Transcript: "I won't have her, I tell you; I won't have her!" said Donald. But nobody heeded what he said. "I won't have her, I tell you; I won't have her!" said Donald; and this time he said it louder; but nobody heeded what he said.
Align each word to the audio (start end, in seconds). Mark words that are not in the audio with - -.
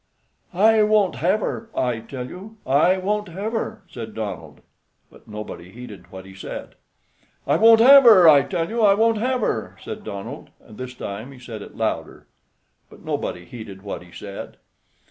"I 0.55 0.81
won't 0.81 1.17
have 1.17 1.41
her, 1.41 1.69
I 1.75 1.99
tell 1.99 2.27
you; 2.27 2.57
I 2.65 2.97
won't 2.97 3.27
have 3.29 3.51
her!" 3.53 3.83
said 3.87 4.15
Donald. 4.15 4.61
But 5.11 5.27
nobody 5.27 5.69
heeded 5.71 6.11
what 6.11 6.25
he 6.25 6.33
said. 6.33 6.73
"I 7.45 7.57
won't 7.57 7.81
have 7.81 8.01
her, 8.05 8.27
I 8.27 8.41
tell 8.41 8.67
you; 8.67 8.81
I 8.81 8.95
won't 8.95 9.19
have 9.19 9.41
her!" 9.41 9.77
said 9.79 10.03
Donald; 10.03 10.49
and 10.59 10.79
this 10.79 10.95
time 10.95 11.31
he 11.31 11.37
said 11.37 11.61
it 11.61 11.77
louder; 11.77 12.25
but 12.89 13.05
nobody 13.05 13.45
heeded 13.45 13.83
what 13.83 14.01
he 14.01 14.11
said. 14.11 14.57